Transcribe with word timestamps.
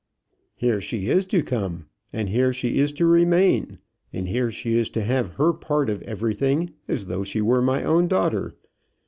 "Here 0.55 0.81
she 0.81 1.09
is 1.09 1.27
to 1.27 1.43
come, 1.43 1.85
and 2.11 2.29
here 2.29 2.51
she 2.53 2.79
is 2.79 2.91
to 2.93 3.05
remain, 3.05 3.77
and 4.11 4.27
here 4.27 4.51
she 4.51 4.73
is 4.75 4.89
to 4.89 5.03
have 5.03 5.33
her 5.35 5.53
part 5.53 5.91
of 5.91 6.01
everything 6.01 6.71
as 6.87 7.05
though 7.05 7.23
she 7.23 7.39
were 7.39 7.61
my 7.61 7.83
own 7.83 8.07
daughter. 8.07 8.55